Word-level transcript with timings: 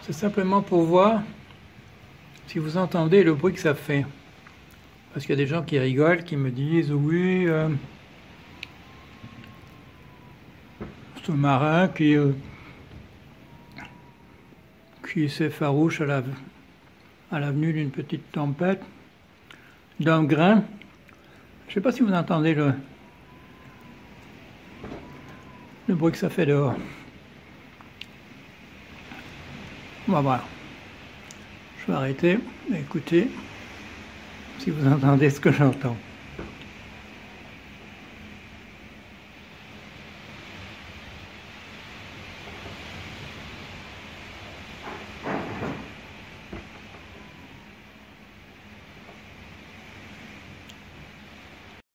C'est 0.00 0.12
simplement 0.12 0.60
pour 0.60 0.82
voir 0.82 1.22
si 2.48 2.58
vous 2.58 2.76
entendez 2.76 3.22
le 3.22 3.34
bruit 3.34 3.54
que 3.54 3.60
ça 3.60 3.74
fait. 3.74 4.04
Parce 5.12 5.24
qu'il 5.24 5.38
y 5.38 5.40
a 5.40 5.44
des 5.44 5.46
gens 5.46 5.62
qui 5.62 5.78
rigolent, 5.78 6.24
qui 6.24 6.36
me 6.36 6.50
disent 6.50 6.90
oui, 6.90 7.46
euh, 7.46 7.68
un 11.28 11.32
marin 11.32 11.88
qui, 11.88 12.16
euh, 12.16 12.32
qui 15.12 15.28
s'effarouche 15.28 16.00
à 16.00 16.06
la, 16.06 16.22
l'avenue 17.30 17.72
d'une 17.72 17.90
petite 17.90 18.32
tempête, 18.32 18.82
d'un 20.00 20.24
grain. 20.24 20.64
Je 21.66 21.70
ne 21.70 21.74
sais 21.74 21.80
pas 21.80 21.92
si 21.92 22.02
vous 22.02 22.12
entendez 22.12 22.54
le, 22.54 22.74
le 25.86 25.94
bruit 25.94 26.10
que 26.10 26.18
ça 26.18 26.30
fait 26.30 26.46
dehors. 26.46 26.74
Voilà. 30.06 30.42
Je 31.80 31.92
vais 31.92 31.98
arrêter, 31.98 32.38
écouter 32.74 33.28
si 34.58 34.70
vous 34.70 34.86
entendez 34.86 35.30
ce 35.30 35.40
que 35.40 35.50
j'entends. 35.50 35.96